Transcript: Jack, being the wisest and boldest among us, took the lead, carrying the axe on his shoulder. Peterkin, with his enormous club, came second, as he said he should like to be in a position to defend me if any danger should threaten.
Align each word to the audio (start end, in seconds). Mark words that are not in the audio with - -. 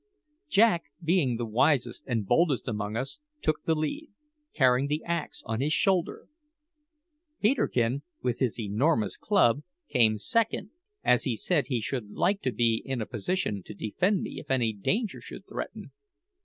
Jack, 0.49 0.85
being 1.03 1.37
the 1.37 1.45
wisest 1.45 2.03
and 2.07 2.25
boldest 2.25 2.67
among 2.67 2.97
us, 2.97 3.19
took 3.43 3.65
the 3.65 3.75
lead, 3.75 4.09
carrying 4.55 4.87
the 4.87 5.03
axe 5.03 5.43
on 5.45 5.61
his 5.61 5.73
shoulder. 5.73 6.27
Peterkin, 7.39 8.01
with 8.23 8.39
his 8.39 8.59
enormous 8.59 9.15
club, 9.15 9.61
came 9.89 10.17
second, 10.17 10.71
as 11.03 11.25
he 11.25 11.35
said 11.35 11.67
he 11.67 11.81
should 11.81 12.09
like 12.13 12.41
to 12.41 12.51
be 12.51 12.81
in 12.83 12.99
a 12.99 13.05
position 13.05 13.61
to 13.61 13.75
defend 13.75 14.23
me 14.23 14.39
if 14.39 14.49
any 14.49 14.73
danger 14.73 15.21
should 15.21 15.45
threaten. 15.47 15.91